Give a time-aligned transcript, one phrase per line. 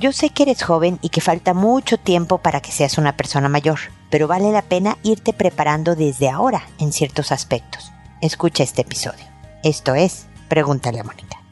[0.00, 3.50] Yo sé que eres joven y que falta mucho tiempo para que seas una persona
[3.50, 7.92] mayor, pero vale la pena irte preparando desde ahora en ciertos aspectos.
[8.22, 9.26] Escucha este episodio.
[9.62, 11.42] Esto es Pregúntale a Mónica.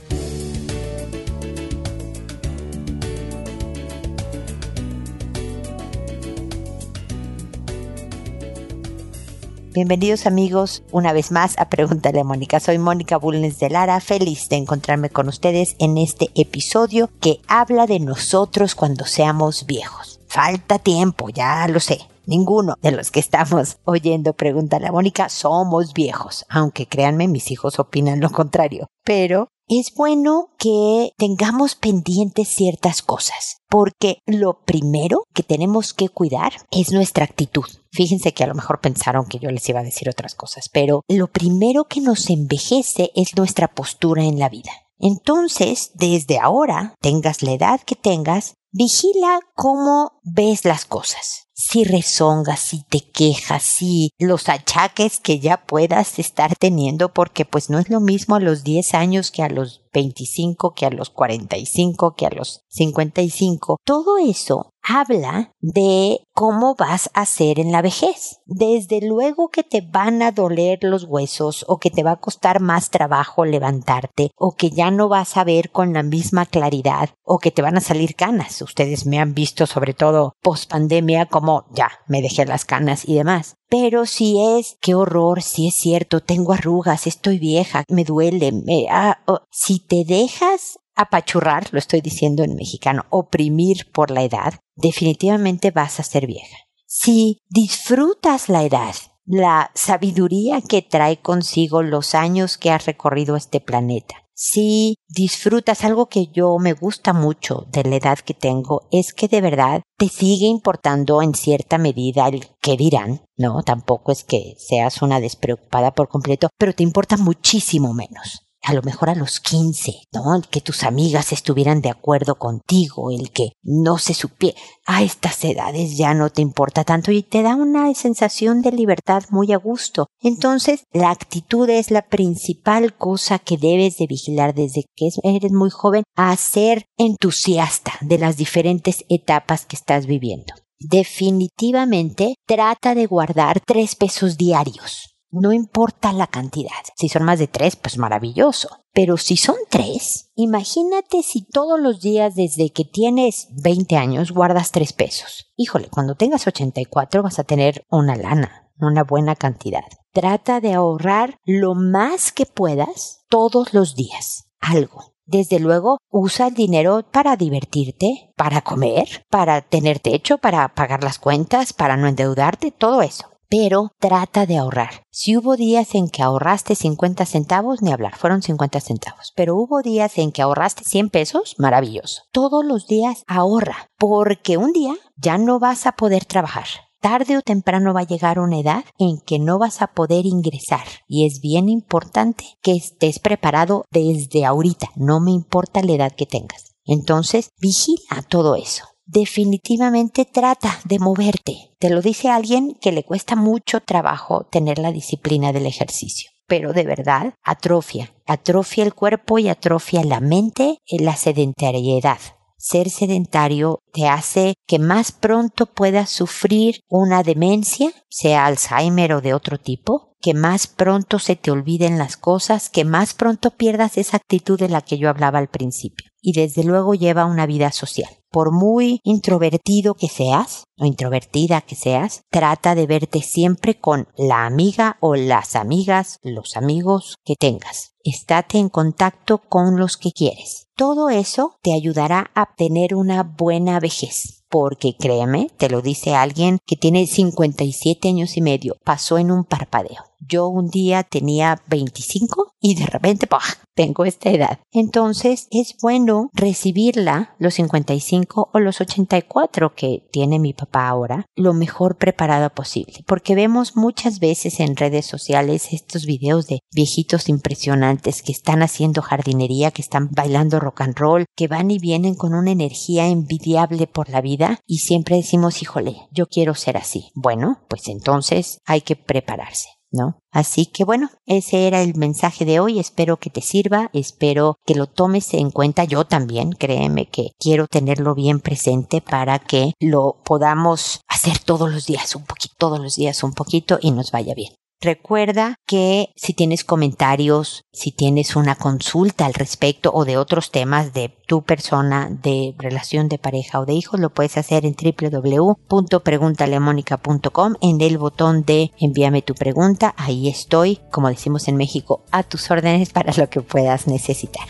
[9.75, 12.59] Bienvenidos amigos una vez más a Pregúntale a Mónica.
[12.59, 17.87] Soy Mónica Bulnes de Lara, feliz de encontrarme con ustedes en este episodio que habla
[17.87, 20.21] de nosotros cuando seamos viejos.
[20.27, 21.99] Falta tiempo, ya lo sé.
[22.25, 27.79] Ninguno de los que estamos oyendo Pregúntale a Mónica somos viejos, aunque créanme, mis hijos
[27.79, 28.87] opinan lo contrario.
[29.05, 36.53] Pero es bueno que tengamos pendientes ciertas cosas, porque lo primero que tenemos que cuidar
[36.71, 37.67] es nuestra actitud.
[37.93, 41.03] Fíjense que a lo mejor pensaron que yo les iba a decir otras cosas, pero
[41.09, 44.71] lo primero que nos envejece es nuestra postura en la vida.
[44.99, 52.61] Entonces, desde ahora, tengas la edad que tengas, vigila cómo ves las cosas si rezongas,
[52.61, 57.91] si te quejas, si los achaques que ya puedas estar teniendo, porque pues no es
[57.91, 62.27] lo mismo a los 10 años que a los 25, que a los 45, que
[62.27, 63.79] a los 55.
[63.85, 68.41] Todo eso habla de cómo vas a ser en la vejez.
[68.47, 72.61] Desde luego que te van a doler los huesos o que te va a costar
[72.61, 77.39] más trabajo levantarte o que ya no vas a ver con la misma claridad o
[77.39, 78.58] que te van a salir canas.
[78.65, 83.15] Ustedes me han visto sobre todo post pandemia como ya me dejé las canas y
[83.15, 83.57] demás.
[83.69, 88.87] Pero si es, qué horror, si es cierto, tengo arrugas, estoy vieja, me duele, me,
[88.91, 89.19] ah,
[89.51, 96.01] si te dejas apachurrar, lo estoy diciendo en mexicano, oprimir por la edad, definitivamente vas
[96.01, 96.57] a ser vieja.
[96.87, 103.61] Si disfrutas la edad, la sabiduría que trae consigo los años que has recorrido este
[103.61, 109.13] planeta, si disfrutas algo que yo me gusta mucho de la edad que tengo, es
[109.13, 114.23] que de verdad te sigue importando en cierta medida el que dirán, no, tampoco es
[114.23, 119.15] que seas una despreocupada por completo, pero te importa muchísimo menos a lo mejor a
[119.15, 120.37] los 15, ¿no?
[120.37, 124.59] El que tus amigas estuvieran de acuerdo contigo, el que no se supiera.
[124.87, 129.23] A estas edades ya no te importa tanto y te da una sensación de libertad
[129.31, 130.07] muy a gusto.
[130.21, 135.71] Entonces, la actitud es la principal cosa que debes de vigilar desde que eres muy
[135.71, 140.55] joven a ser entusiasta de las diferentes etapas que estás viviendo.
[140.81, 146.71] Definitivamente trata de guardar tres pesos diarios no importa la cantidad.
[146.97, 148.69] Si son más de tres, pues maravilloso.
[148.93, 154.73] Pero si son tres, imagínate si todos los días desde que tienes 20 años guardas
[154.73, 155.53] tres pesos.
[155.57, 159.85] Híjole, cuando tengas 84 vas a tener una lana, una buena cantidad.
[160.13, 164.49] Trata de ahorrar lo más que puedas todos los días.
[164.61, 165.15] Algo.
[165.27, 171.19] Desde luego, usa el dinero para divertirte, para comer, para tener techo, para pagar las
[171.19, 175.05] cuentas, para no endeudarte, todo eso pero trata de ahorrar.
[175.11, 179.33] Si hubo días en que ahorraste 50 centavos, ni hablar, fueron 50 centavos.
[179.35, 182.23] Pero hubo días en que ahorraste 100 pesos, maravilloso.
[182.33, 186.67] Todos los días ahorra, porque un día ya no vas a poder trabajar.
[187.01, 190.85] Tarde o temprano va a llegar una edad en que no vas a poder ingresar
[191.07, 196.27] y es bien importante que estés preparado desde ahorita, no me importa la edad que
[196.27, 196.75] tengas.
[196.85, 201.71] Entonces, vigila todo eso definitivamente trata de moverte.
[201.79, 206.31] Te lo dice alguien que le cuesta mucho trabajo tener la disciplina del ejercicio.
[206.47, 208.15] Pero de verdad, atrofia.
[208.27, 212.19] Atrofia el cuerpo y atrofia la mente en la sedentariedad.
[212.59, 219.33] Ser sedentario te hace que más pronto puedas sufrir una demencia, sea Alzheimer o de
[219.33, 224.17] otro tipo, que más pronto se te olviden las cosas, que más pronto pierdas esa
[224.17, 226.11] actitud de la que yo hablaba al principio.
[226.21, 231.75] Y desde luego lleva una vida social por muy introvertido que seas o introvertida que
[231.75, 237.93] seas, trata de verte siempre con la amiga o las amigas, los amigos que tengas.
[238.05, 240.69] Estate en contacto con los que quieres.
[240.77, 244.45] Todo eso te ayudará a tener una buena vejez.
[244.49, 249.45] Porque créeme, te lo dice alguien que tiene 57 años y medio, pasó en un
[249.45, 250.08] parpadeo.
[250.21, 253.41] Yo un día tenía 25 y de repente, ¡pah!
[253.79, 254.59] tengo esta edad.
[254.73, 261.55] Entonces es bueno recibirla los 55 o los 84 que tiene mi papá ahora, lo
[261.55, 263.05] mejor preparado posible.
[263.07, 269.01] Porque vemos muchas veces en redes sociales estos videos de viejitos impresionantes que están haciendo
[269.01, 273.87] jardinería, que están bailando rock and roll, que van y vienen con una energía envidiable
[273.87, 277.13] por la vida y siempre decimos, híjole, yo quiero ser así.
[277.15, 279.78] Bueno, pues entonces hay que prepararse.
[279.91, 280.19] ¿No?
[280.31, 284.75] Así que bueno, ese era el mensaje de hoy, espero que te sirva, espero que
[284.75, 290.21] lo tomes en cuenta yo también, créeme que quiero tenerlo bien presente para que lo
[290.25, 294.35] podamos hacer todos los días un poquito, todos los días un poquito y nos vaya
[294.35, 294.58] bien.
[294.81, 300.93] Recuerda que si tienes comentarios, si tienes una consulta al respecto o de otros temas
[300.93, 307.55] de tu persona, de relación de pareja o de hijos, lo puedes hacer en www.preguntalemónica.com
[307.61, 309.97] en el botón de envíame tu pregunta.
[309.97, 314.47] Ahí estoy, como decimos en México, a tus órdenes para lo que puedas necesitar.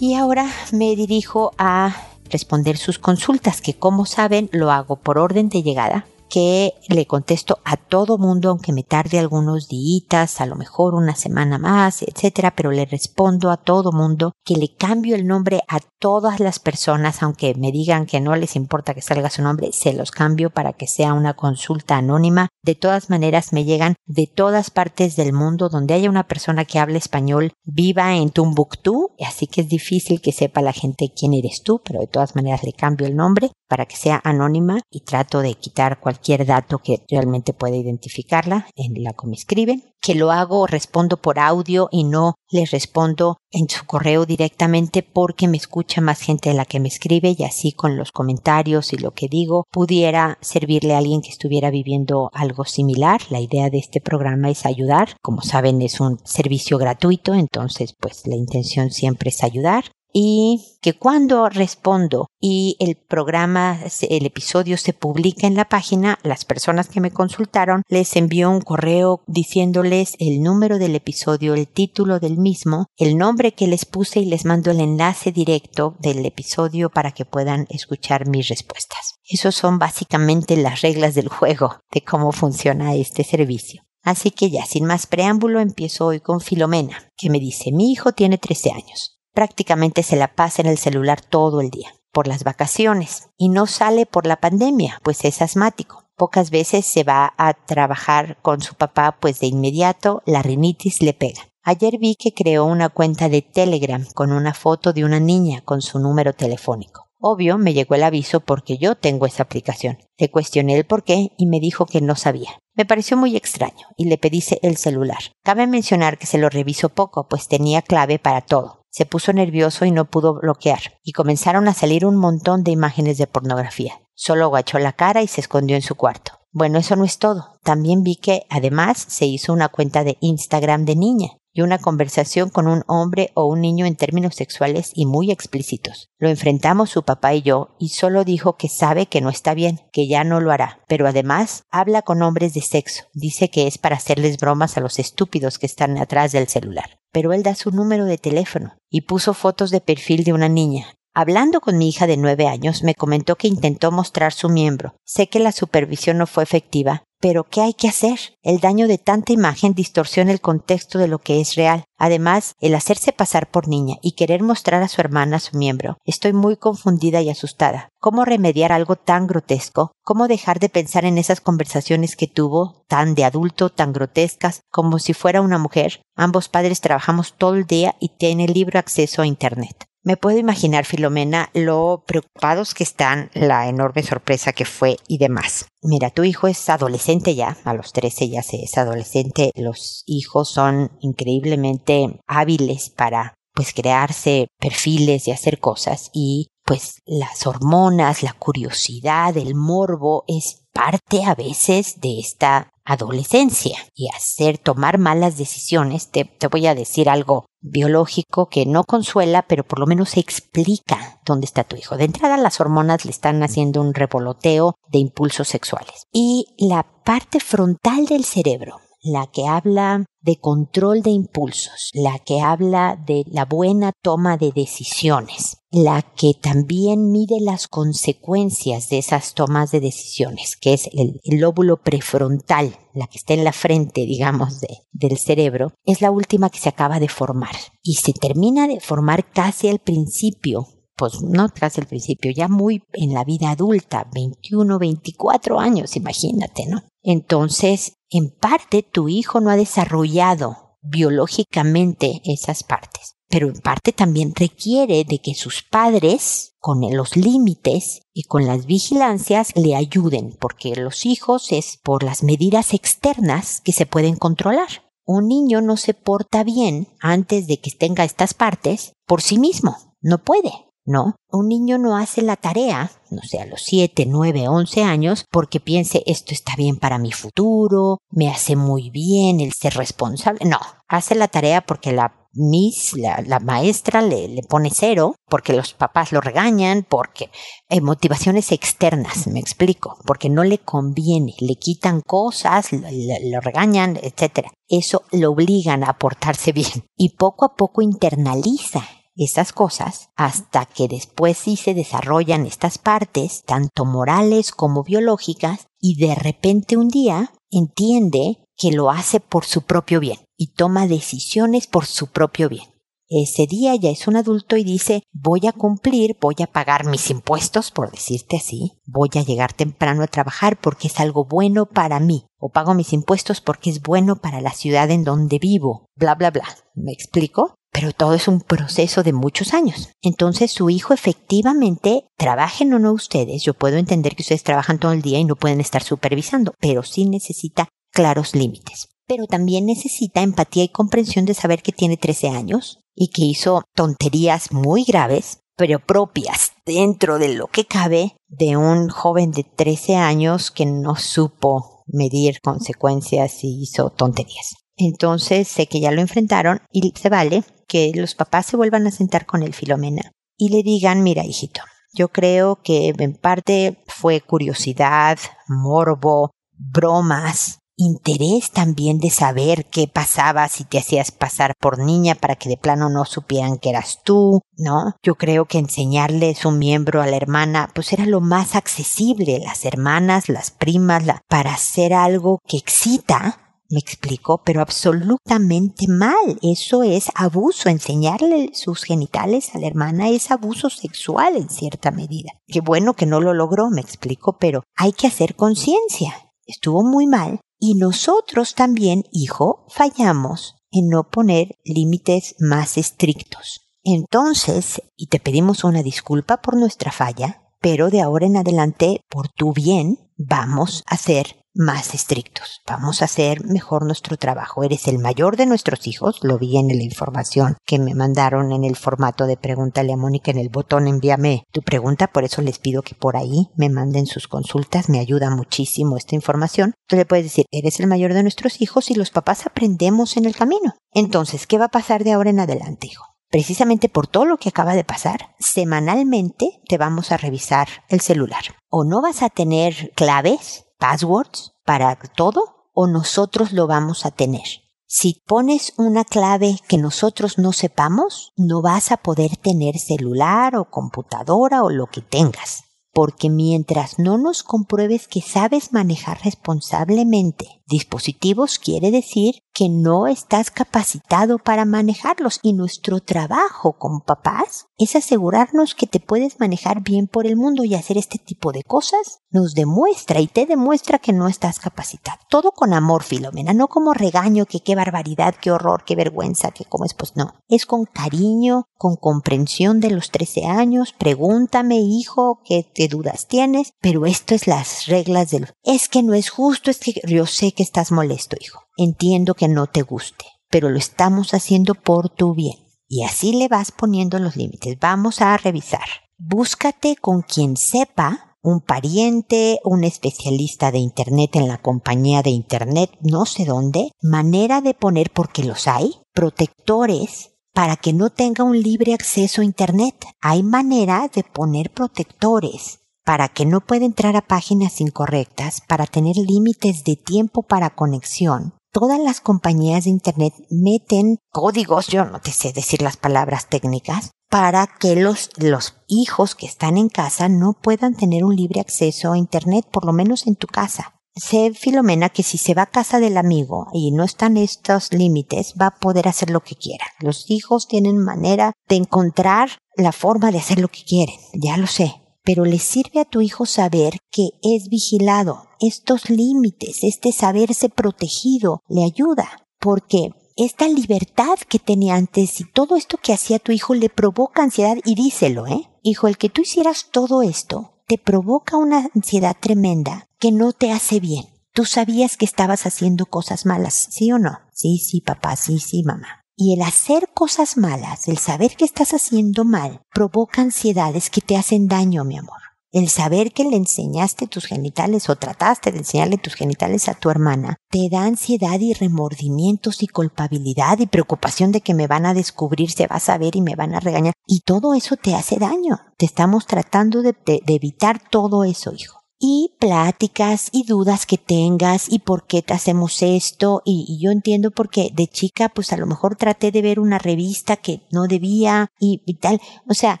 [0.00, 1.94] Y ahora me dirijo a
[2.30, 7.58] responder sus consultas, que como saben lo hago por orden de llegada que le contesto
[7.64, 12.54] a todo mundo, aunque me tarde algunos días, a lo mejor una semana más, etcétera,
[12.54, 17.22] pero le respondo a todo mundo, que le cambio el nombre a todas las personas,
[17.22, 20.72] aunque me digan que no les importa que salga su nombre, se los cambio para
[20.72, 22.48] que sea una consulta anónima.
[22.62, 26.78] De todas maneras, me llegan de todas partes del mundo donde haya una persona que
[26.78, 31.62] hable español, viva en Tumbuktu, así que es difícil que sepa la gente quién eres
[31.62, 35.40] tú, pero de todas maneras le cambio el nombre para que sea anónima y trato
[35.40, 40.30] de quitar cualquier dato que realmente pueda identificarla en la que me escriben, que lo
[40.30, 46.00] hago respondo por audio y no les respondo en su correo directamente porque me escucha
[46.00, 49.28] más gente de la que me escribe y así con los comentarios y lo que
[49.28, 53.20] digo pudiera servirle a alguien que estuviera viviendo algo similar.
[53.30, 55.16] La idea de este programa es ayudar.
[55.22, 60.94] Como saben es un servicio gratuito, entonces pues la intención siempre es ayudar y que
[60.94, 63.78] cuando respondo y el programa,
[64.08, 68.60] el episodio se publica en la página, las personas que me consultaron les envío un
[68.60, 74.20] correo diciéndoles el número del episodio, el título del mismo, el nombre que les puse
[74.20, 79.14] y les mando el enlace directo del episodio para que puedan escuchar mis respuestas.
[79.28, 83.82] Esas son básicamente las reglas del juego de cómo funciona este servicio.
[84.02, 88.12] Así que ya sin más preámbulo empiezo hoy con Filomena, que me dice mi hijo
[88.12, 92.42] tiene 13 años prácticamente se la pasa en el celular todo el día, por las
[92.42, 96.02] vacaciones, y no sale por la pandemia, pues es asmático.
[96.16, 101.14] Pocas veces se va a trabajar con su papá, pues de inmediato la rinitis le
[101.14, 101.42] pega.
[101.62, 105.82] Ayer vi que creó una cuenta de Telegram con una foto de una niña con
[105.82, 107.04] su número telefónico.
[107.20, 109.98] Obvio, me llegó el aviso porque yo tengo esa aplicación.
[110.18, 112.58] Le cuestioné el por qué y me dijo que no sabía.
[112.74, 115.18] Me pareció muy extraño y le pedí el celular.
[115.44, 119.84] Cabe mencionar que se lo revisó poco, pues tenía clave para todo se puso nervioso
[119.84, 124.00] y no pudo bloquear, y comenzaron a salir un montón de imágenes de pornografía.
[124.16, 126.32] Solo agachó la cara y se escondió en su cuarto.
[126.50, 127.60] Bueno, eso no es todo.
[127.62, 132.50] También vi que además se hizo una cuenta de Instagram de niña y una conversación
[132.50, 136.08] con un hombre o un niño en términos sexuales y muy explícitos.
[136.20, 139.80] Lo enfrentamos su papá y yo y solo dijo que sabe que no está bien,
[139.92, 143.06] que ya no lo hará, pero además habla con hombres de sexo.
[143.12, 147.32] Dice que es para hacerles bromas a los estúpidos que están atrás del celular pero
[147.32, 150.94] él da su número de teléfono y puso fotos de perfil de una niña.
[151.14, 154.94] Hablando con mi hija de nueve años, me comentó que intentó mostrar su miembro.
[155.04, 158.18] Sé que la supervisión no fue efectiva, pero ¿qué hay que hacer?
[158.42, 161.84] El daño de tanta imagen distorsiona el contexto de lo que es real.
[161.98, 165.98] Además, el hacerse pasar por niña y querer mostrar a su hermana su miembro.
[166.04, 167.88] Estoy muy confundida y asustada.
[168.00, 169.90] ¿Cómo remediar algo tan grotesco?
[170.04, 175.00] ¿Cómo dejar de pensar en esas conversaciones que tuvo, tan de adulto, tan grotescas, como
[175.00, 176.02] si fuera una mujer?
[176.14, 179.87] Ambos padres trabajamos todo el día y tienen libre acceso a Internet.
[180.04, 185.66] Me puedo imaginar, Filomena, lo preocupados que están, la enorme sorpresa que fue y demás.
[185.82, 189.50] Mira, tu hijo es adolescente ya, a los 13 ya se es adolescente.
[189.56, 197.46] Los hijos son increíblemente hábiles para pues crearse perfiles y hacer cosas y pues las
[197.46, 204.98] hormonas, la curiosidad, el morbo es parte a veces de esta adolescencia y hacer tomar
[204.98, 209.86] malas decisiones, te, te, voy a decir algo biológico que no consuela, pero por lo
[209.86, 211.96] menos explica dónde está tu hijo.
[211.96, 216.02] De entrada, las hormonas le están haciendo un revoloteo de impulsos sexuales.
[216.12, 222.40] Y la parte frontal del cerebro, la que habla de control de impulsos, la que
[222.40, 229.34] habla de la buena toma de decisiones, la que también mide las consecuencias de esas
[229.34, 234.60] tomas de decisiones, que es el, lóbulo prefrontal, la que está en la frente, digamos,
[234.60, 238.80] de, del cerebro, es la última que se acaba de formar y se termina de
[238.80, 240.66] formar casi al principio
[240.98, 246.66] pues no casi al principio, ya muy en la vida adulta, 21, 24 años, imagínate,
[246.66, 246.82] ¿no?
[247.02, 253.14] Entonces, en parte tu hijo no ha desarrollado biológicamente esas partes.
[253.30, 258.64] pero en parte también requiere de que sus padres, con los límites y con las
[258.64, 264.90] vigilancias, le ayuden, porque los hijos es por las medidas externas que se pueden controlar.
[265.04, 269.76] Un niño no se porta bien antes de que tenga estas partes por sí mismo,
[270.00, 270.67] no puede.
[270.88, 271.16] ¿No?
[271.30, 275.60] Un niño no hace la tarea, no sé, a los 7, 9, 11 años, porque
[275.60, 280.46] piense esto está bien para mi futuro, me hace muy bien el ser responsable.
[280.46, 285.72] No, hace la tarea porque la Miss, la, maestra, le, le, pone cero, porque los
[285.72, 287.30] papás lo regañan, porque
[287.68, 293.98] hay motivaciones externas, me explico, porque no le conviene, le quitan cosas, lo, lo regañan,
[294.00, 294.50] etc.
[294.68, 298.84] Eso lo obligan a portarse bien y poco a poco internaliza
[299.18, 305.96] esas cosas hasta que después sí se desarrollan estas partes, tanto morales como biológicas, y
[305.96, 311.66] de repente un día entiende que lo hace por su propio bien y toma decisiones
[311.66, 312.64] por su propio bien.
[313.10, 317.08] Ese día ya es un adulto y dice voy a cumplir, voy a pagar mis
[317.08, 322.00] impuestos, por decirte así, voy a llegar temprano a trabajar porque es algo bueno para
[322.00, 326.14] mí, o pago mis impuestos porque es bueno para la ciudad en donde vivo, bla,
[326.16, 326.44] bla, bla.
[326.74, 327.54] ¿Me explico?
[327.78, 329.90] Pero todo es un proceso de muchos años.
[330.02, 334.90] Entonces su hijo efectivamente, trabajen o no ustedes, yo puedo entender que ustedes trabajan todo
[334.90, 338.88] el día y no pueden estar supervisando, pero sí necesita claros límites.
[339.06, 343.62] Pero también necesita empatía y comprensión de saber que tiene 13 años y que hizo
[343.76, 349.94] tonterías muy graves, pero propias dentro de lo que cabe de un joven de 13
[349.94, 354.56] años que no supo medir consecuencias y hizo tonterías.
[354.76, 358.90] Entonces sé que ya lo enfrentaron y se vale que los papás se vuelvan a
[358.90, 361.60] sentar con el Filomena y le digan, mira hijito,
[361.92, 370.48] yo creo que en parte fue curiosidad, morbo, bromas, interés también de saber qué pasaba
[370.48, 374.40] si te hacías pasar por niña para que de plano no supieran que eras tú,
[374.56, 374.96] ¿no?
[375.02, 379.64] Yo creo que enseñarles un miembro a la hermana pues era lo más accesible, las
[379.64, 386.38] hermanas, las primas, para hacer algo que excita me explico, pero absolutamente mal.
[386.42, 387.68] Eso es abuso.
[387.68, 392.30] Enseñarle sus genitales a la hermana es abuso sexual en cierta medida.
[392.46, 396.32] Qué bueno que no lo logró, me explico, pero hay que hacer conciencia.
[396.46, 397.40] Estuvo muy mal.
[397.58, 403.68] Y nosotros también, hijo, fallamos en no poner límites más estrictos.
[403.82, 409.28] Entonces, y te pedimos una disculpa por nuestra falla, pero de ahora en adelante, por
[409.28, 412.62] tu bien, vamos a ser más estrictos.
[412.66, 414.62] Vamos a hacer mejor nuestro trabajo.
[414.62, 418.62] Eres el mayor de nuestros hijos, lo vi en la información que me mandaron en
[418.62, 422.60] el formato de pregúntale a Mónica en el botón envíame tu pregunta, por eso les
[422.60, 426.74] pido que por ahí me manden sus consultas, me ayuda muchísimo esta información.
[426.86, 430.26] Tú le puedes decir, eres el mayor de nuestros hijos y los papás aprendemos en
[430.26, 430.74] el camino.
[430.92, 433.04] Entonces, ¿qué va a pasar de ahora en adelante, hijo?
[433.30, 438.40] precisamente por todo lo que acaba de pasar, semanalmente te vamos a revisar el celular.
[438.70, 444.46] O no vas a tener claves passwords para todo o nosotros lo vamos a tener.
[444.86, 450.70] Si pones una clave que nosotros no sepamos, no vas a poder tener celular o
[450.70, 452.64] computadora o lo que tengas
[452.98, 460.50] porque mientras no nos compruebes que sabes manejar responsablemente dispositivos, quiere decir que no estás
[460.50, 467.08] capacitado para manejarlos y nuestro trabajo como papás es asegurarnos que te puedes manejar bien
[467.08, 471.12] por el mundo y hacer este tipo de cosas nos demuestra y te demuestra que
[471.12, 472.18] no estás capacitado.
[472.30, 476.64] Todo con amor, Filomena, no como regaño, que qué barbaridad, qué horror, qué vergüenza, que
[476.64, 477.34] cómo es, pues no.
[477.48, 483.72] Es con cariño, con comprensión de los 13 años, pregúntame, hijo, qué te dudas tienes,
[483.80, 485.52] pero esto es las reglas del...
[485.64, 488.62] Es que no es justo, es que yo sé que estás molesto, hijo.
[488.76, 492.54] Entiendo que no te guste, pero lo estamos haciendo por tu bien.
[492.86, 494.78] Y así le vas poniendo los límites.
[494.80, 495.82] Vamos a revisar.
[496.18, 502.92] Búscate con quien sepa, un pariente, un especialista de Internet en la compañía de Internet,
[503.00, 508.62] no sé dónde, manera de poner, porque los hay, protectores para que no tenga un
[508.62, 510.06] libre acceso a Internet.
[510.20, 516.16] Hay manera de poner protectores para que no pueda entrar a páginas incorrectas, para tener
[516.16, 518.52] límites de tiempo para conexión.
[518.70, 524.10] Todas las compañías de Internet meten códigos, yo no te sé decir las palabras técnicas,
[524.28, 529.12] para que los, los hijos que están en casa no puedan tener un libre acceso
[529.12, 531.00] a Internet, por lo menos en tu casa.
[531.16, 535.54] Sé, Filomena, que si se va a casa del amigo y no están estos límites,
[535.58, 536.84] va a poder hacer lo que quiera.
[537.00, 541.66] Los hijos tienen manera de encontrar la forma de hacer lo que quieren, ya lo
[541.66, 545.44] sé pero le sirve a tu hijo saber que es vigilado.
[545.60, 552.76] Estos límites, este saberse protegido, le ayuda, porque esta libertad que tenía antes y todo
[552.76, 555.70] esto que hacía tu hijo le provoca ansiedad y díselo, ¿eh?
[555.82, 560.70] Hijo, el que tú hicieras todo esto te provoca una ansiedad tremenda que no te
[560.70, 561.24] hace bien.
[561.54, 564.38] Tú sabías que estabas haciendo cosas malas, ¿sí o no?
[564.52, 566.17] Sí, sí, papá, sí, sí, mamá.
[566.40, 571.36] Y el hacer cosas malas, el saber que estás haciendo mal, provoca ansiedades que te
[571.36, 572.38] hacen daño, mi amor.
[572.70, 577.10] El saber que le enseñaste tus genitales o trataste de enseñarle tus genitales a tu
[577.10, 582.14] hermana te da ansiedad y remordimientos y culpabilidad y preocupación de que me van a
[582.14, 584.14] descubrir, se va a saber y me van a regañar.
[584.24, 585.80] Y todo eso te hace daño.
[585.96, 591.90] Te estamos tratando de, de evitar todo eso, hijo y pláticas y dudas que tengas
[591.90, 593.62] y por qué te hacemos esto.
[593.64, 597.56] Y, yo entiendo porque de chica pues a lo mejor traté de ver una revista
[597.56, 599.40] que no debía y, y tal.
[599.68, 600.00] O sea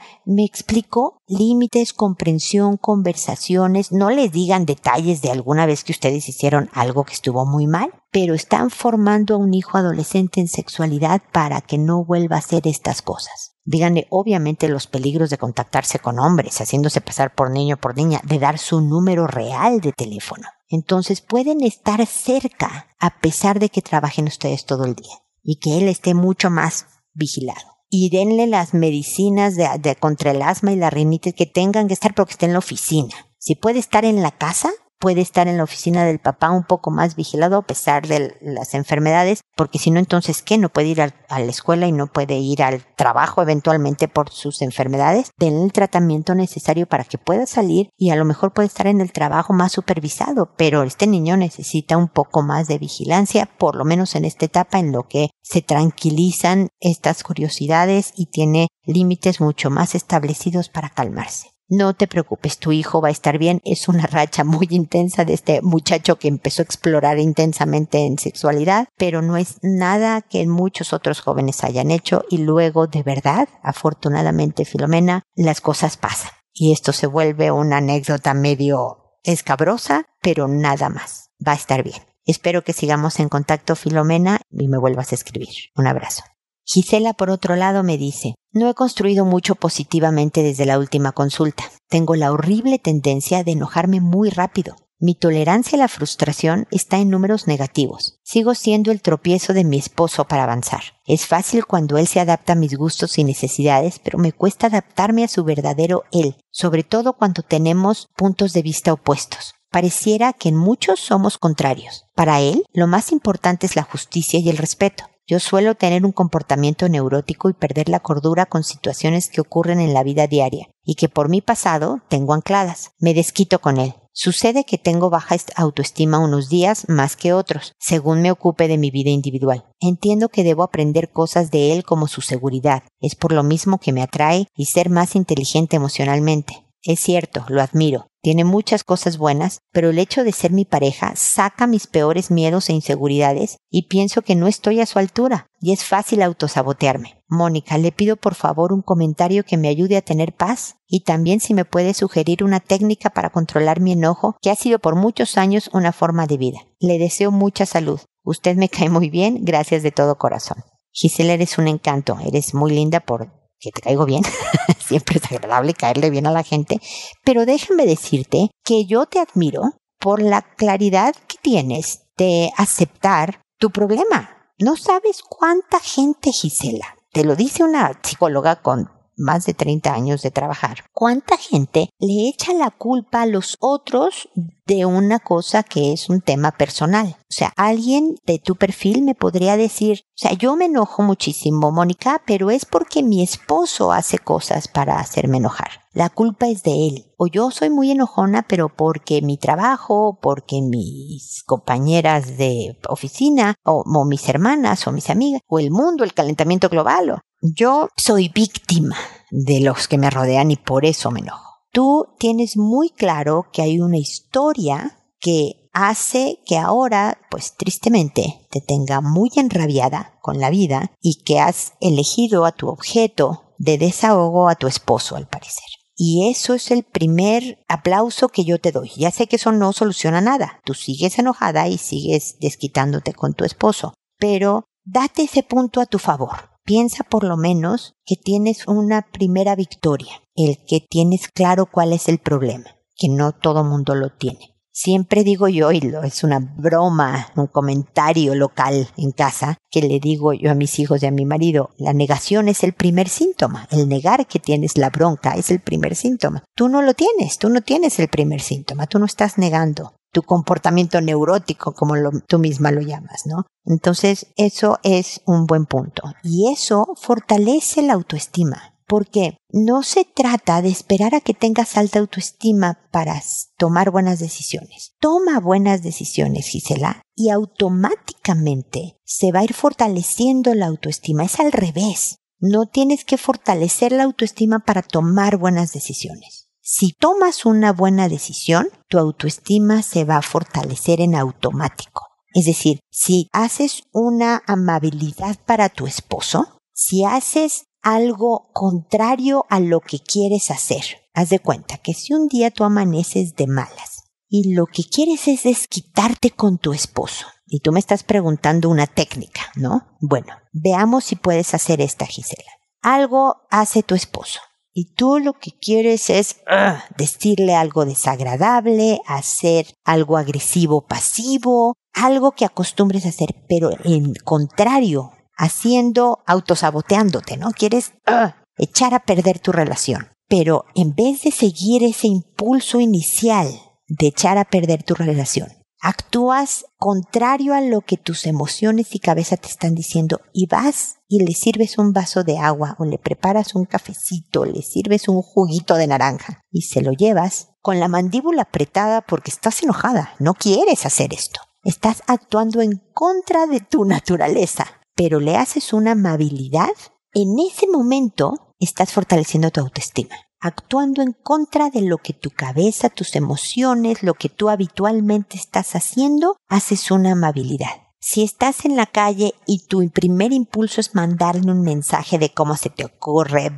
[0.24, 3.92] me explico límites comprensión conversaciones.
[3.92, 7.92] No les digan detalles de alguna vez que ustedes hicieron algo que estuvo muy mal
[8.10, 12.66] pero están formando a un hijo adolescente en sexualidad para que no vuelva a hacer
[12.66, 13.57] estas cosas.
[13.70, 18.22] Díganle obviamente los peligros de contactarse con hombres, haciéndose pasar por niño o por niña,
[18.24, 20.48] de dar su número real de teléfono.
[20.70, 25.76] Entonces pueden estar cerca a pesar de que trabajen ustedes todo el día y que
[25.76, 27.60] él esté mucho más vigilado.
[27.90, 32.14] Y denle las medicinas de, contra el asma y la rinitis que tengan que estar,
[32.14, 33.14] pero que esté en la oficina.
[33.36, 36.90] Si puede estar en la casa, puede estar en la oficina del papá un poco
[36.90, 40.58] más vigilado a pesar de las enfermedades, porque si no, entonces, ¿qué?
[40.58, 44.62] No puede ir a, la escuela y no puede ir al trabajo eventualmente por sus
[44.62, 45.30] enfermedades.
[45.38, 49.00] Den el tratamiento necesario para que pueda salir y a lo mejor puede estar en
[49.00, 53.84] el trabajo más supervisado, pero este niño necesita un poco más de vigilancia, por lo
[53.84, 59.70] menos en esta etapa en lo que se tranquilizan estas curiosidades y tiene límites mucho
[59.70, 61.57] más establecidos para calmarse.
[61.70, 63.60] No te preocupes, tu hijo va a estar bien.
[63.62, 68.88] Es una racha muy intensa de este muchacho que empezó a explorar intensamente en sexualidad,
[68.96, 74.64] pero no es nada que muchos otros jóvenes hayan hecho y luego de verdad, afortunadamente
[74.64, 76.30] Filomena, las cosas pasan.
[76.54, 81.30] Y esto se vuelve una anécdota medio escabrosa, pero nada más.
[81.46, 82.00] Va a estar bien.
[82.24, 85.70] Espero que sigamos en contacto, Filomena, y me vuelvas a escribir.
[85.76, 86.22] Un abrazo.
[86.64, 91.64] Gisela, por otro lado, me dice, no he construido mucho positivamente desde la última consulta.
[91.88, 94.76] Tengo la horrible tendencia de enojarme muy rápido.
[95.00, 98.18] Mi tolerancia a la frustración está en números negativos.
[98.24, 100.82] Sigo siendo el tropiezo de mi esposo para avanzar.
[101.06, 105.22] Es fácil cuando él se adapta a mis gustos y necesidades, pero me cuesta adaptarme
[105.22, 109.54] a su verdadero él, sobre todo cuando tenemos puntos de vista opuestos.
[109.70, 112.06] Pareciera que en muchos somos contrarios.
[112.16, 115.04] Para él, lo más importante es la justicia y el respeto.
[115.30, 119.92] Yo suelo tener un comportamiento neurótico y perder la cordura con situaciones que ocurren en
[119.92, 122.92] la vida diaria y que por mi pasado tengo ancladas.
[122.98, 123.94] Me desquito con él.
[124.14, 128.90] Sucede que tengo baja autoestima unos días más que otros, según me ocupe de mi
[128.90, 129.66] vida individual.
[129.80, 132.82] Entiendo que debo aprender cosas de él como su seguridad.
[132.98, 136.64] Es por lo mismo que me atrae y ser más inteligente emocionalmente.
[136.82, 141.14] Es cierto, lo admiro, tiene muchas cosas buenas, pero el hecho de ser mi pareja
[141.14, 145.72] saca mis peores miedos e inseguridades y pienso que no estoy a su altura y
[145.72, 147.22] es fácil autosabotearme.
[147.28, 151.40] Mónica, le pido por favor un comentario que me ayude a tener paz y también
[151.40, 155.36] si me puede sugerir una técnica para controlar mi enojo que ha sido por muchos
[155.36, 156.58] años una forma de vida.
[156.80, 158.00] Le deseo mucha salud.
[158.24, 160.58] Usted me cae muy bien, gracias de todo corazón.
[160.90, 164.22] Gisela, eres un encanto, eres muy linda por que te caigo bien,
[164.78, 166.80] siempre es agradable caerle bien a la gente,
[167.24, 169.62] pero déjame decirte que yo te admiro
[169.98, 174.52] por la claridad que tienes de aceptar tu problema.
[174.58, 180.22] No sabes cuánta gente, Gisela, te lo dice una psicóloga con más de 30 años
[180.22, 184.28] de trabajar, ¿cuánta gente le echa la culpa a los otros
[184.66, 187.16] de una cosa que es un tema personal?
[187.22, 191.70] O sea, alguien de tu perfil me podría decir, o sea, yo me enojo muchísimo,
[191.70, 195.68] Mónica, pero es porque mi esposo hace cosas para hacerme enojar.
[195.98, 197.12] La culpa es de él.
[197.16, 203.82] O yo soy muy enojona, pero porque mi trabajo, porque mis compañeras de oficina, o,
[204.04, 208.96] mis hermanas, o mis amigas, o el mundo, el calentamiento global, o yo soy víctima
[209.30, 211.58] de los que me rodean y por eso me enojo.
[211.72, 218.60] Tú tienes muy claro que hay una historia que hace que ahora, pues tristemente, te
[218.60, 224.48] tenga muy enrabiada con la vida y que has elegido a tu objeto de desahogo
[224.48, 225.64] a tu esposo, al parecer.
[225.94, 228.90] Y eso es el primer aplauso que yo te doy.
[228.96, 230.60] Ya sé que eso no soluciona nada.
[230.64, 233.94] Tú sigues enojada y sigues desquitándote con tu esposo.
[234.16, 239.56] Pero date ese punto a tu favor piensa por lo menos que tienes una primera
[239.56, 244.54] victoria, el que tienes claro cuál es el problema, que no todo mundo lo tiene.
[244.70, 249.98] Siempre digo yo, y lo, es una broma, un comentario local en casa, que le
[249.98, 253.66] digo yo a mis hijos y a mi marido, la negación es el primer síntoma.
[253.70, 256.44] El negar que tienes la bronca es el primer síntoma.
[256.54, 260.22] Tú no lo tienes, tú no tienes el primer síntoma, tú no estás negando tu
[260.22, 261.94] comportamiento neurótico, como
[262.26, 263.46] tú misma lo llamas, ¿no?
[263.64, 266.02] Entonces, eso es un buen punto.
[266.22, 271.98] Y eso fortalece la autoestima porque no se trata de esperar a que tengas alta
[271.98, 273.22] autoestima para
[273.58, 274.94] tomar buenas decisiones.
[274.98, 281.24] Toma buenas decisiones, Gisela, y automáticamente se va a ir fortaleciendo la autoestima.
[281.24, 282.16] Es al revés.
[282.40, 286.47] No tienes que fortalecer la autoestima para tomar buenas decisiones.
[286.70, 292.02] Si tomas una buena decisión, tu autoestima se va a fortalecer en automático.
[292.34, 299.80] Es decir, si haces una amabilidad para tu esposo, si haces algo contrario a lo
[299.80, 300.84] que quieres hacer.
[301.14, 305.26] Haz de cuenta que si un día tú amaneces de malas y lo que quieres
[305.26, 309.96] es desquitarte con tu esposo, y tú me estás preguntando una técnica, ¿no?
[310.02, 312.52] Bueno, veamos si puedes hacer esta, Gisela.
[312.82, 314.40] Algo hace tu esposo
[314.78, 322.30] y tú lo que quieres es ah, decirle algo desagradable, hacer algo agresivo pasivo, algo
[322.30, 327.50] que acostumbres a hacer, pero en contrario haciendo, autosaboteándote, ¿no?
[327.50, 330.10] Quieres ah, echar a perder tu relación.
[330.28, 333.48] Pero en vez de seguir ese impulso inicial
[333.88, 335.48] de echar a perder tu relación,
[335.80, 341.24] actúas contrario a lo que tus emociones y cabeza te están diciendo y vas y
[341.24, 345.74] le sirves un vaso de agua o le preparas un cafecito, le sirves un juguito
[345.74, 350.86] de naranja y se lo llevas con la mandíbula apretada porque estás enojada, no quieres
[350.86, 351.40] hacer esto.
[351.64, 356.74] Estás actuando en contra de tu naturaleza pero le haces una amabilidad,
[357.14, 362.88] en ese momento estás fortaleciendo tu autoestima, actuando en contra de lo que tu cabeza,
[362.88, 367.88] tus emociones, lo que tú habitualmente estás haciendo, haces una amabilidad.
[368.00, 372.56] Si estás en la calle y tu primer impulso es mandarle un mensaje de cómo
[372.56, 373.50] se te ocurre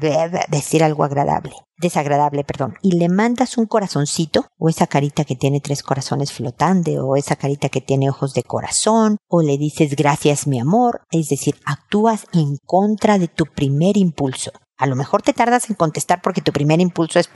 [0.49, 5.61] decir algo agradable, desagradable, perdón, y le mandas un corazoncito, o esa carita que tiene
[5.61, 10.47] tres corazones flotando, o esa carita que tiene ojos de corazón, o le dices gracias
[10.47, 14.53] mi amor, es decir, actúas en contra de tu primer impulso.
[14.81, 17.29] A lo mejor te tardas en contestar porque tu primer impulso es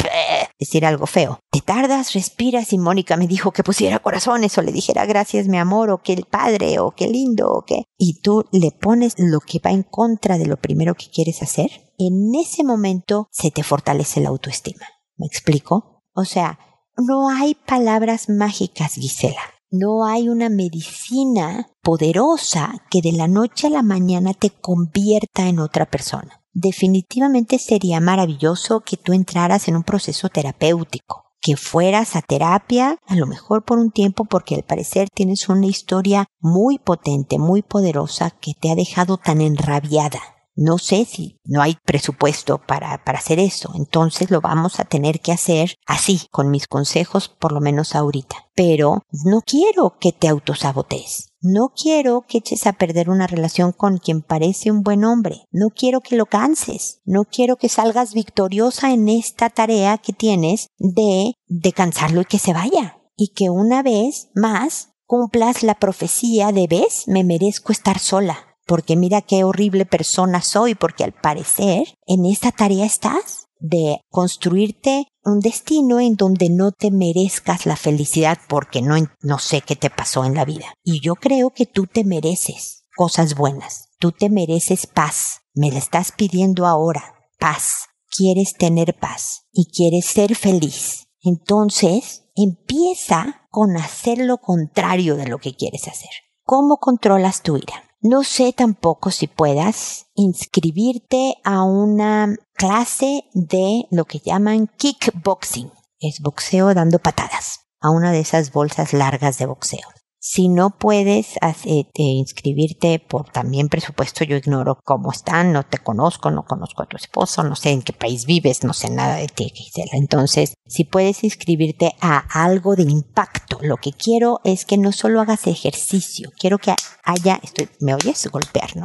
[0.59, 1.40] decir algo feo.
[1.50, 5.59] Te tardas, respiras y Mónica me dijo que pusiera corazones o le dijera gracias mi
[5.59, 7.85] amor o que el padre o qué lindo o qué.
[7.98, 11.70] Y tú le pones lo que va en contra de lo primero que quieres hacer.
[11.98, 14.87] En ese momento se te fortalece la autoestima.
[15.18, 16.02] ¿Me explico?
[16.14, 16.59] O sea,
[16.96, 19.42] no hay palabras mágicas, Gisela.
[19.70, 25.59] No hay una medicina poderosa que de la noche a la mañana te convierta en
[25.59, 32.22] otra persona definitivamente sería maravilloso que tú entraras en un proceso terapéutico, que fueras a
[32.22, 37.38] terapia, a lo mejor por un tiempo, porque al parecer tienes una historia muy potente,
[37.38, 40.20] muy poderosa, que te ha dejado tan enrabiada.
[40.56, 45.20] No sé si no hay presupuesto para, para hacer eso, entonces lo vamos a tener
[45.20, 48.36] que hacer así, con mis consejos, por lo menos ahorita.
[48.54, 51.34] Pero no quiero que te autosabotees.
[51.46, 55.46] No quiero que eches a perder una relación con quien parece un buen hombre.
[55.52, 57.02] No quiero que lo canses.
[57.04, 62.38] No quiero que salgas victoriosa en esta tarea que tienes de, de cansarlo y que
[62.38, 62.98] se vaya.
[63.14, 68.96] Y que una vez más cumplas la profecía de ves, me merezco estar sola porque
[68.96, 75.40] mira qué horrible persona soy, porque al parecer en esta tarea estás de construirte un
[75.40, 80.27] destino en donde no te merezcas la felicidad porque no, no sé qué te pasó
[80.27, 80.66] en la vida.
[80.85, 85.79] Y yo creo que tú te mereces cosas buenas, tú te mereces paz, me la
[85.79, 91.07] estás pidiendo ahora, paz, quieres tener paz y quieres ser feliz.
[91.22, 96.11] Entonces, empieza con hacer lo contrario de lo que quieres hacer.
[96.44, 97.84] ¿Cómo controlas tu ira?
[98.06, 105.72] No sé tampoco si puedas inscribirte a una clase de lo que llaman kickboxing.
[106.00, 109.88] Es boxeo dando patadas a una de esas bolsas largas de boxeo.
[110.26, 116.30] Si no puedes eh, inscribirte por también presupuesto, yo ignoro cómo están, no te conozco,
[116.30, 119.26] no conozco a tu esposo, no sé en qué país vives, no sé nada de
[119.26, 119.52] ti.
[119.92, 125.20] Entonces, si puedes inscribirte a algo de impacto, lo que quiero es que no solo
[125.20, 127.38] hagas ejercicio, quiero que haya,
[127.80, 128.84] me oyes golpear, ¿no?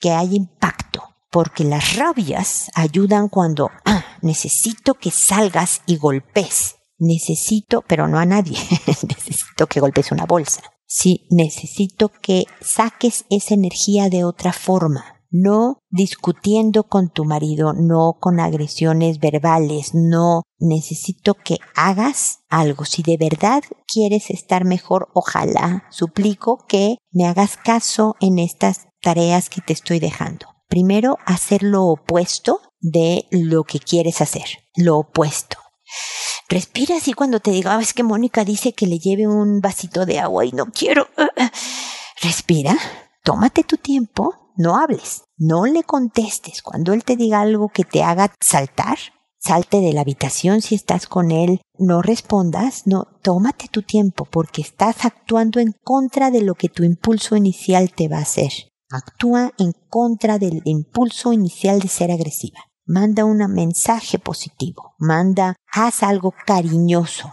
[0.00, 7.82] Que haya impacto, porque las rabias ayudan cuando ah, necesito que salgas y golpes necesito,
[7.88, 10.62] pero no a nadie, necesito que golpes una bolsa.
[10.86, 15.16] Sí, necesito que saques esa energía de otra forma.
[15.32, 22.84] no discutiendo con tu marido, no con agresiones verbales, no necesito que hagas algo.
[22.84, 29.48] Si de verdad quieres estar mejor, ojalá, suplico que me hagas caso en estas tareas
[29.48, 30.46] que te estoy dejando.
[30.68, 35.58] Primero, hacer lo opuesto de lo que quieres hacer, lo opuesto.
[36.48, 40.04] Respira así cuando te diga, ah, es que Mónica dice que le lleve un vasito
[40.04, 41.08] de agua y no quiero.
[42.22, 42.76] Respira,
[43.22, 46.60] tómate tu tiempo, no hables, no le contestes.
[46.62, 48.98] Cuando él te diga algo que te haga saltar,
[49.38, 54.60] salte de la habitación si estás con él, no respondas, no, tómate tu tiempo porque
[54.60, 58.52] estás actuando en contra de lo que tu impulso inicial te va a hacer.
[58.90, 62.60] Actúa en contra del impulso inicial de ser agresiva.
[62.92, 67.32] Manda un mensaje positivo, manda, haz algo cariñoso.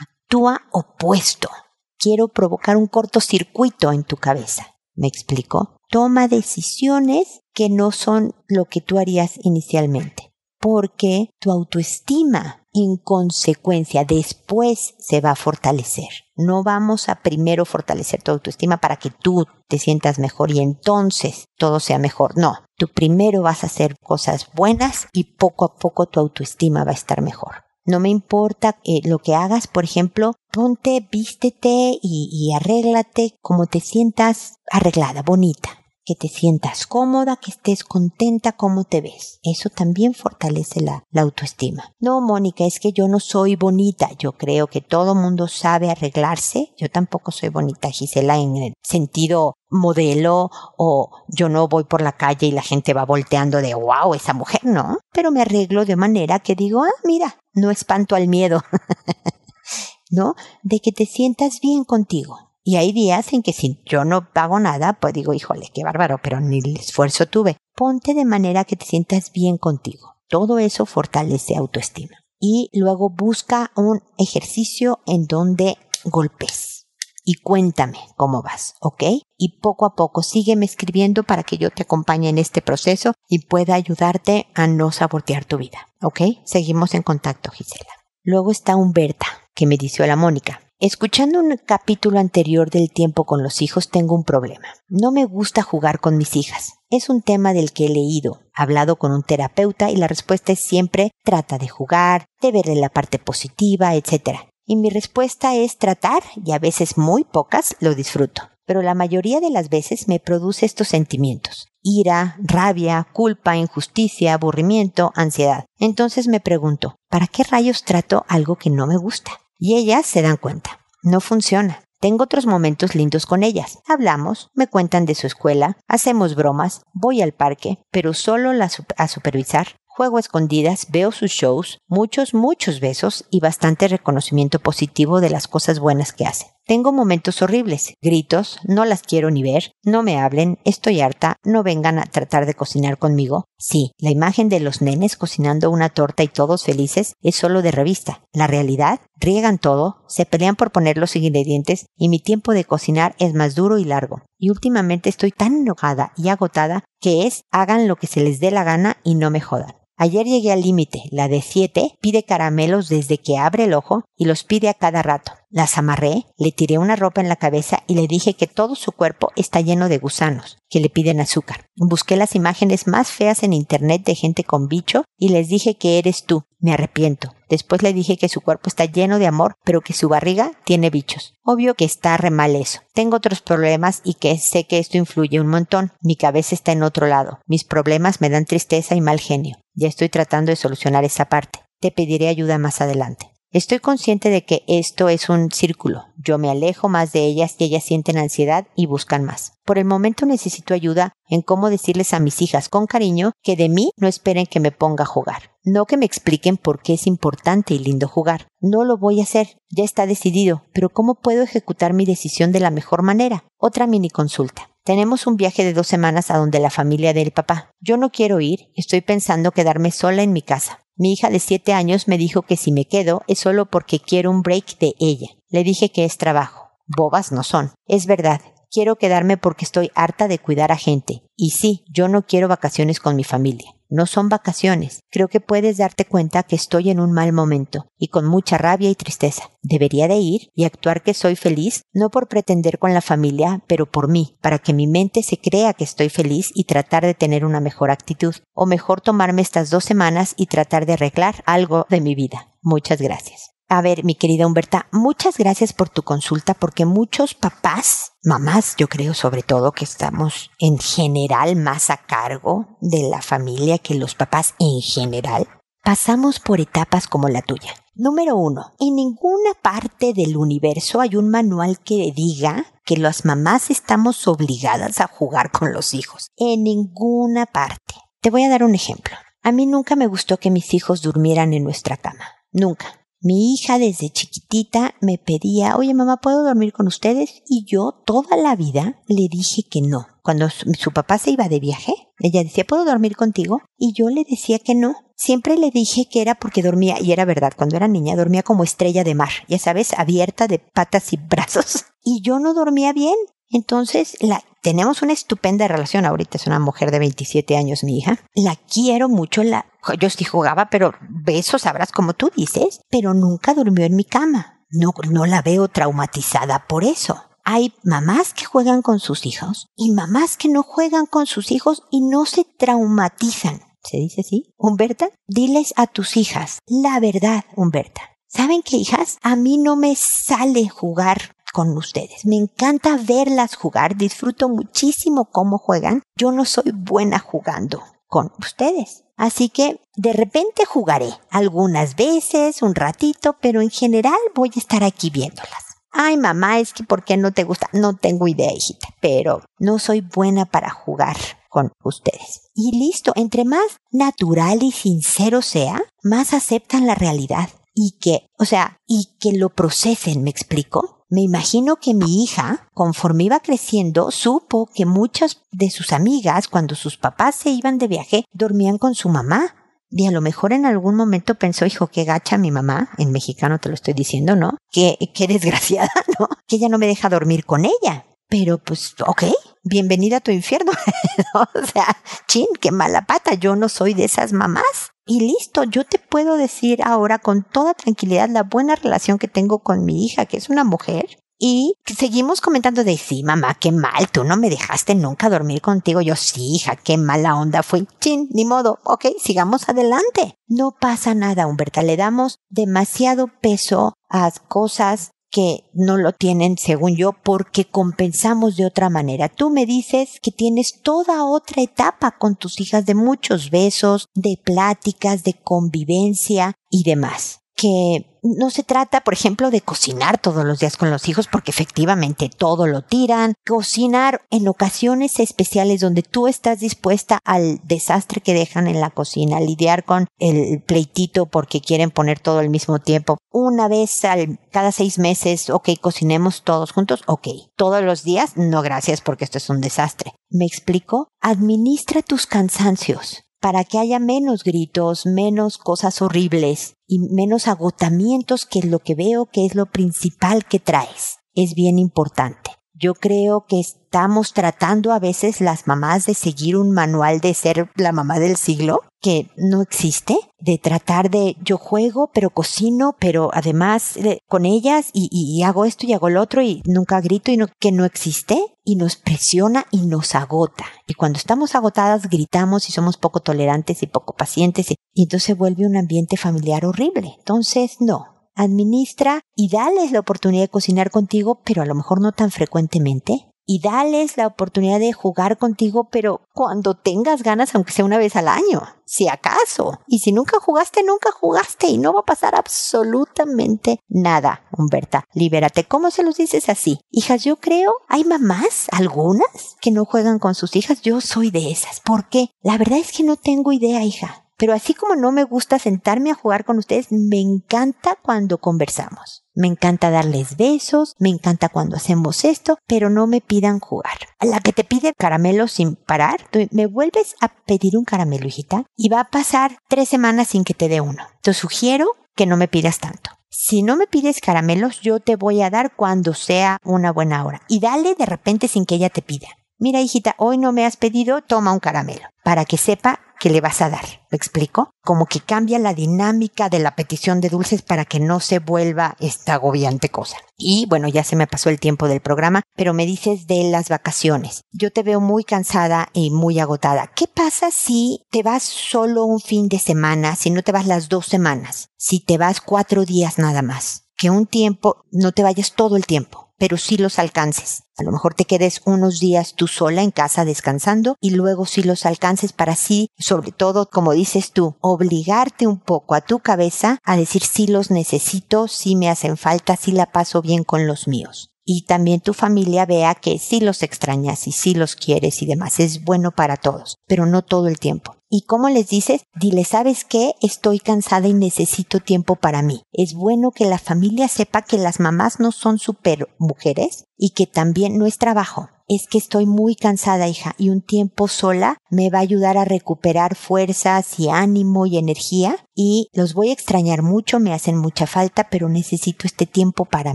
[0.00, 1.50] Actúa opuesto.
[1.98, 4.68] Quiero provocar un cortocircuito en tu cabeza.
[4.94, 5.76] ¿Me explico?
[5.90, 14.04] Toma decisiones que no son lo que tú harías inicialmente, porque tu autoestima en consecuencia
[14.04, 16.08] después se va a fortalecer.
[16.36, 21.46] No vamos a primero fortalecer tu autoestima para que tú te sientas mejor y entonces
[21.56, 22.36] todo sea mejor.
[22.36, 26.90] No, tú primero vas a hacer cosas buenas y poco a poco tu autoestima va
[26.90, 27.64] a estar mejor.
[27.84, 33.66] No me importa eh, lo que hagas, por ejemplo, ponte, vístete y, y arréglate como
[33.66, 39.40] te sientas arreglada, bonita que te sientas cómoda, que estés contenta como te ves.
[39.42, 41.92] Eso también fortalece la, autoestima.
[41.98, 44.10] No, Mónica, es que yo no soy bonita.
[44.16, 46.72] Yo creo que todo mundo sabe arreglarse.
[46.78, 52.12] Yo tampoco soy bonita, Gisela, en el sentido modelo o yo no voy por la
[52.12, 54.98] calle y la gente va volteando de wow, esa mujer, no.
[55.12, 58.62] Pero me arreglo de manera que digo, ah, mira, no espanto al miedo.
[60.08, 60.36] ¿No?
[60.62, 64.58] De que te sientas bien contigo y hay días en que si yo no pago
[64.58, 67.56] nada, pues digo, híjole, qué bárbaro, pero ni el esfuerzo tuve.
[67.76, 70.16] Ponte de manera que te sientas bien contigo.
[70.28, 72.16] Todo eso fortalece autoestima.
[72.40, 76.88] Y luego busca un ejercicio en donde golpes.
[77.24, 79.04] Y cuéntame cómo vas, ¿ok?
[79.36, 83.46] Y poco a poco sígueme escribiendo para que yo te acompañe en este proceso y
[83.46, 86.20] pueda ayudarte a no sabotear tu vida, ¿ok?
[86.44, 87.92] Seguimos en contacto, Gisela.
[88.24, 93.42] Luego está Humberta, que me dice, hola Mónica, Escuchando un capítulo anterior del tiempo con
[93.42, 94.68] los hijos tengo un problema.
[94.90, 96.74] No me gusta jugar con mis hijas.
[96.90, 100.60] Es un tema del que he leído, hablado con un terapeuta y la respuesta es
[100.60, 104.40] siempre trata de jugar, de verle la parte positiva, etc.
[104.66, 108.42] Y mi respuesta es tratar, y a veces muy pocas, lo disfruto.
[108.66, 111.68] Pero la mayoría de las veces me produce estos sentimientos.
[111.80, 115.64] Ira, rabia, culpa, injusticia, aburrimiento, ansiedad.
[115.78, 119.40] Entonces me pregunto, ¿para qué rayos trato algo que no me gusta?
[119.58, 120.80] Y ellas se dan cuenta.
[121.02, 121.82] No funciona.
[122.00, 123.78] Tengo otros momentos lindos con ellas.
[123.88, 128.52] Hablamos, me cuentan de su escuela, hacemos bromas, voy al parque, pero solo
[128.96, 129.68] a supervisar.
[129.86, 135.48] Juego a escondidas, veo sus shows, muchos, muchos besos y bastante reconocimiento positivo de las
[135.48, 136.55] cosas buenas que hace.
[136.68, 141.62] Tengo momentos horribles, gritos, no las quiero ni ver, no me hablen, estoy harta, no
[141.62, 143.44] vengan a tratar de cocinar conmigo.
[143.56, 147.70] Sí, la imagen de los nenes cocinando una torta y todos felices es solo de
[147.70, 148.24] revista.
[148.32, 153.14] La realidad, riegan todo, se pelean por poner los ingredientes y mi tiempo de cocinar
[153.20, 154.22] es más duro y largo.
[154.36, 158.50] Y últimamente estoy tan enojada y agotada que es hagan lo que se les dé
[158.50, 159.76] la gana y no me jodan.
[159.98, 161.04] Ayer llegué al límite.
[161.10, 165.02] La de siete pide caramelos desde que abre el ojo y los pide a cada
[165.02, 165.32] rato.
[165.48, 168.92] Las amarré, le tiré una ropa en la cabeza y le dije que todo su
[168.92, 171.66] cuerpo está lleno de gusanos, que le piden azúcar.
[171.76, 175.98] Busqué las imágenes más feas en internet de gente con bicho y les dije que
[175.98, 176.44] eres tú.
[176.58, 177.32] Me arrepiento.
[177.48, 180.90] Después le dije que su cuerpo está lleno de amor, pero que su barriga tiene
[180.90, 181.34] bichos.
[181.42, 182.80] Obvio que está re mal eso.
[182.92, 185.92] Tengo otros problemas y que sé que esto influye un montón.
[186.02, 187.38] Mi cabeza está en otro lado.
[187.46, 189.56] Mis problemas me dan tristeza y mal genio.
[189.76, 191.60] Ya estoy tratando de solucionar esa parte.
[191.80, 193.30] Te pediré ayuda más adelante.
[193.52, 196.06] Estoy consciente de que esto es un círculo.
[196.16, 199.52] Yo me alejo más de ellas y ellas sienten ansiedad y buscan más.
[199.64, 203.68] Por el momento necesito ayuda en cómo decirles a mis hijas con cariño que de
[203.68, 205.52] mí no esperen que me ponga a jugar.
[205.62, 208.48] No que me expliquen por qué es importante y lindo jugar.
[208.60, 212.60] No lo voy a hacer, ya está decidido, pero ¿cómo puedo ejecutar mi decisión de
[212.60, 213.44] la mejor manera?
[213.58, 214.70] Otra mini consulta.
[214.86, 217.70] Tenemos un viaje de dos semanas a donde la familia del papá.
[217.80, 220.78] Yo no quiero ir, estoy pensando quedarme sola en mi casa.
[220.94, 224.30] Mi hija de siete años me dijo que si me quedo es solo porque quiero
[224.30, 225.26] un break de ella.
[225.48, 226.70] Le dije que es trabajo.
[226.86, 227.72] Bobas no son.
[227.88, 228.40] Es verdad.
[228.70, 231.22] Quiero quedarme porque estoy harta de cuidar a gente.
[231.36, 233.72] Y sí, yo no quiero vacaciones con mi familia.
[233.88, 235.00] No son vacaciones.
[235.10, 238.90] Creo que puedes darte cuenta que estoy en un mal momento y con mucha rabia
[238.90, 239.50] y tristeza.
[239.62, 243.86] Debería de ir y actuar que soy feliz, no por pretender con la familia, pero
[243.86, 247.44] por mí, para que mi mente se crea que estoy feliz y tratar de tener
[247.44, 248.34] una mejor actitud.
[248.52, 252.48] O mejor tomarme estas dos semanas y tratar de arreglar algo de mi vida.
[252.62, 253.55] Muchas gracias.
[253.68, 258.86] A ver, mi querida Humberta, muchas gracias por tu consulta porque muchos papás, mamás, yo
[258.86, 264.14] creo sobre todo que estamos en general más a cargo de la familia que los
[264.14, 265.48] papás en general,
[265.82, 267.74] pasamos por etapas como la tuya.
[267.96, 273.70] Número uno, en ninguna parte del universo hay un manual que diga que las mamás
[273.70, 276.28] estamos obligadas a jugar con los hijos.
[276.36, 277.94] En ninguna parte.
[278.20, 279.16] Te voy a dar un ejemplo.
[279.42, 282.26] A mí nunca me gustó que mis hijos durmieran en nuestra cama.
[282.52, 283.05] Nunca.
[283.26, 287.42] Mi hija desde chiquitita me pedía, oye mamá, ¿puedo dormir con ustedes?
[287.48, 290.06] Y yo toda la vida le dije que no.
[290.22, 293.62] Cuando su, papá se iba de viaje, ella decía, ¿puedo dormir contigo?
[293.76, 294.94] Y yo le decía que no.
[295.16, 298.62] Siempre le dije que era porque dormía, y era verdad, cuando era niña dormía como
[298.62, 301.86] estrella de mar, ya sabes, abierta de patas y brazos.
[302.08, 303.16] Y yo no dormía bien.
[303.50, 306.06] Entonces, la, tenemos una estupenda relación.
[306.06, 308.18] Ahorita es una mujer de 27 años, mi hija.
[308.34, 309.66] La quiero mucho, la,
[310.00, 314.64] yo sí jugaba, pero besos, sabrás como tú dices, pero nunca durmió en mi cama.
[314.70, 317.22] No, no la veo traumatizada por eso.
[317.44, 321.84] Hay mamás que juegan con sus hijos y mamás que no juegan con sus hijos
[321.92, 323.60] y no se traumatizan.
[323.84, 324.52] ¿Se dice así?
[324.56, 328.00] Humberta, diles a tus hijas la verdad, Humberta.
[328.26, 329.18] ¿Saben qué, hijas?
[329.22, 332.26] A mí no me sale jugar con ustedes.
[332.26, 336.02] Me encanta verlas jugar, disfruto muchísimo cómo juegan.
[336.14, 339.04] Yo no soy buena jugando con ustedes.
[339.16, 344.84] Así que de repente jugaré algunas veces, un ratito, pero en general voy a estar
[344.84, 345.78] aquí viéndolas.
[345.92, 347.70] Ay, mamá, es que ¿por qué no te gusta?
[347.72, 351.16] No tengo idea, hijita, pero no soy buena para jugar
[351.48, 352.50] con ustedes.
[352.54, 358.44] Y listo, entre más natural y sincero sea, más aceptan la realidad y que, o
[358.44, 360.95] sea, y que lo procesen, ¿me explico?
[361.08, 366.74] Me imagino que mi hija, conforme iba creciendo, supo que muchas de sus amigas, cuando
[366.74, 369.54] sus papás se iban de viaje, dormían con su mamá.
[369.88, 373.60] Y a lo mejor en algún momento pensó, hijo, qué gacha mi mamá, en mexicano
[373.60, 374.58] te lo estoy diciendo, ¿no?
[374.72, 376.28] Qué, qué desgraciada, ¿no?
[376.48, 378.04] Que ella no me deja dormir con ella.
[378.28, 379.24] Pero pues, ok,
[379.66, 380.72] bienvenida a tu infierno.
[381.34, 381.96] o sea,
[382.28, 384.92] chin, qué mala pata, yo no soy de esas mamás.
[385.06, 389.60] Y listo, yo te puedo decir ahora con toda tranquilidad la buena relación que tengo
[389.60, 391.18] con mi hija, que es una mujer.
[391.38, 396.00] Y seguimos comentando de sí, mamá, qué mal, tú no me dejaste nunca dormir contigo.
[396.00, 397.86] Yo sí, hija, qué mala onda fue.
[398.00, 398.78] Chin, ni modo.
[398.84, 400.38] Ok, sigamos adelante.
[400.48, 401.82] No pasa nada, Humberta.
[401.82, 408.66] Le damos demasiado peso a cosas que no lo tienen, según yo, porque compensamos de
[408.66, 409.28] otra manera.
[409.28, 414.38] Tú me dices que tienes toda otra etapa con tus hijas de muchos besos, de
[414.42, 420.58] pláticas, de convivencia y demás que no se trata, por ejemplo, de cocinar todos los
[420.58, 423.34] días con los hijos, porque efectivamente todo lo tiran.
[423.46, 429.40] Cocinar en ocasiones especiales donde tú estás dispuesta al desastre que dejan en la cocina,
[429.40, 433.18] lidiar con el pleitito porque quieren poner todo al mismo tiempo.
[433.30, 437.28] Una vez al, cada seis meses, ok, cocinemos todos juntos, ok.
[437.56, 440.12] Todos los días, no gracias porque esto es un desastre.
[440.30, 441.08] ¿Me explico?
[441.20, 448.58] Administra tus cansancios para que haya menos gritos, menos cosas horribles y menos agotamientos, que
[448.58, 451.18] es lo que veo que es lo principal que traes.
[451.32, 452.55] Es bien importante.
[452.78, 457.70] Yo creo que estamos tratando a veces las mamás de seguir un manual de ser
[457.76, 463.30] la mamá del siglo que no existe, de tratar de yo juego, pero cocino, pero
[463.32, 467.36] además eh, con ellas y, hago esto y hago lo otro y nunca grito y
[467.36, 470.66] no, que no existe y nos presiona y nos agota.
[470.86, 475.36] Y cuando estamos agotadas gritamos y somos poco tolerantes y poco pacientes y, y entonces
[475.36, 477.14] vuelve un ambiente familiar horrible.
[477.18, 482.12] Entonces, no, administra y dales la oportunidad de cocinar contigo, pero a lo mejor no
[482.12, 483.32] tan frecuentemente.
[483.48, 488.16] Y dales la oportunidad de jugar contigo, pero cuando tengas ganas, aunque sea una vez
[488.16, 489.78] al año, si acaso.
[489.86, 495.04] Y si nunca jugaste, nunca jugaste y no va a pasar absolutamente nada, Humberta.
[495.14, 495.62] Libérate.
[495.62, 496.80] ¿Cómo se los dices así?
[496.90, 500.82] Hijas, yo creo, hay mamás, algunas, que no juegan con sus hijas.
[500.82, 501.78] Yo soy de esas.
[501.78, 502.30] ¿Por qué?
[502.42, 504.25] La verdad es que no tengo idea, hija.
[504.36, 509.24] Pero así como no me gusta sentarme a jugar con ustedes, me encanta cuando conversamos.
[509.34, 513.96] Me encanta darles besos, me encanta cuando hacemos esto, pero no me pidan jugar.
[514.18, 518.64] A la que te pide caramelo sin parar, me vuelves a pedir un caramelo, hijita,
[518.76, 521.02] y va a pasar tres semanas sin que te dé uno.
[521.22, 523.10] Te sugiero que no me pidas tanto.
[523.28, 527.42] si no me pides caramelos, yo te voy a dar cuando sea una buena hora.
[527.48, 529.28] Y dale de repente sin que ella te pida.
[529.58, 533.40] Mira, hijita, hoy no me has pedido, toma un caramelo, para que sepa que le
[533.40, 533.86] vas a dar.
[534.10, 534.70] ¿Me explico?
[534.82, 538.96] Como que cambia la dinámica de la petición de dulces para que no se vuelva
[539.00, 540.18] esta agobiante cosa.
[540.36, 543.70] Y bueno, ya se me pasó el tiempo del programa, pero me dices de las
[543.70, 544.42] vacaciones.
[544.52, 546.88] Yo te veo muy cansada y muy agotada.
[546.94, 550.90] ¿Qué pasa si te vas solo un fin de semana, si no te vas las
[550.90, 553.88] dos semanas, si te vas cuatro días nada más?
[553.96, 557.64] Que un tiempo, no te vayas todo el tiempo pero sí los alcances.
[557.76, 561.62] A lo mejor te quedes unos días tú sola en casa descansando y luego sí
[561.62, 566.78] los alcances para sí, sobre todo, como dices tú, obligarte un poco a tu cabeza
[566.84, 570.88] a decir sí los necesito, sí me hacen falta, sí la paso bien con los
[570.88, 571.30] míos.
[571.44, 575.60] Y también tu familia vea que sí los extrañas y sí los quieres y demás.
[575.60, 577.95] Es bueno para todos, pero no todo el tiempo.
[578.08, 579.02] ¿Y cómo les dices?
[579.18, 580.12] Dile, ¿sabes qué?
[580.22, 582.62] Estoy cansada y necesito tiempo para mí.
[582.72, 587.26] Es bueno que la familia sepa que las mamás no son super mujeres y que
[587.26, 588.48] también no es trabajo.
[588.68, 592.44] Es que estoy muy cansada, hija, y un tiempo sola me va a ayudar a
[592.44, 597.86] recuperar fuerzas y ánimo y energía y los voy a extrañar mucho, me hacen mucha
[597.86, 599.94] falta, pero necesito este tiempo para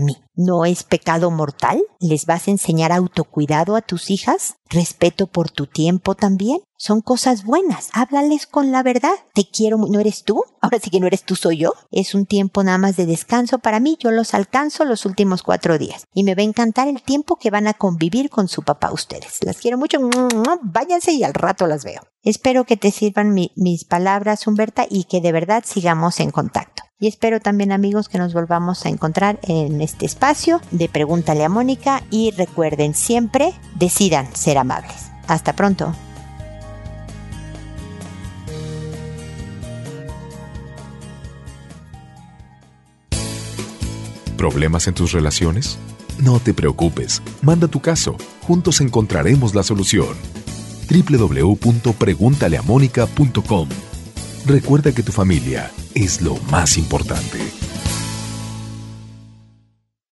[0.00, 0.16] mí.
[0.34, 1.82] ¿No es pecado mortal?
[2.00, 4.56] ¿Les vas a enseñar autocuidado a tus hijas?
[4.70, 6.60] ¿Respeto por tu tiempo también?
[6.82, 7.90] Son cosas buenas.
[7.92, 9.14] Háblales con la verdad.
[9.34, 10.42] Te quiero, ¿no eres tú?
[10.60, 11.74] Ahora sí que no eres tú, soy yo.
[11.92, 13.96] Es un tiempo nada más de descanso para mí.
[14.00, 16.06] Yo los alcanzo los últimos cuatro días.
[16.12, 19.38] Y me va a encantar el tiempo que van a convivir con su papá ustedes.
[19.42, 20.00] Las quiero mucho.
[20.62, 22.02] Váyanse y al rato las veo.
[22.24, 26.82] Espero que te sirvan mis palabras, Humberta, y que de verdad sigamos en contacto.
[26.98, 31.48] Y espero también amigos que nos volvamos a encontrar en este espacio de Pregúntale a
[31.48, 35.10] Mónica y recuerden siempre, decidan ser amables.
[35.28, 35.94] Hasta pronto.
[44.42, 45.78] ¿Problemas en tus relaciones?
[46.18, 50.16] No te preocupes, manda tu caso, juntos encontraremos la solución.
[50.90, 53.68] www.preguntaleamónica.com
[54.44, 57.38] Recuerda que tu familia es lo más importante.